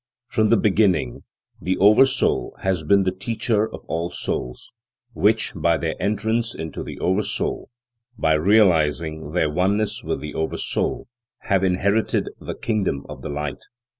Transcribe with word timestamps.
From 0.25 0.49
the 0.49 0.57
beginning, 0.57 1.25
the 1.61 1.77
Oversoul 1.77 2.55
has 2.61 2.83
been 2.83 3.03
the 3.03 3.11
Teacher 3.11 3.71
of 3.71 3.83
all 3.87 4.09
souls, 4.09 4.73
which, 5.13 5.53
by 5.55 5.77
their 5.77 5.93
entrance 6.01 6.55
into 6.55 6.81
the 6.81 6.99
Oversoul, 6.99 7.69
by 8.17 8.33
realizing 8.33 9.31
their 9.33 9.51
oneness 9.51 10.03
with 10.03 10.19
the 10.19 10.33
Oversoul, 10.33 11.07
have 11.41 11.63
inherited 11.63 12.29
the 12.39 12.55
kingdom 12.55 13.05
of 13.09 13.21
the 13.21 13.29
Light. 13.29 13.61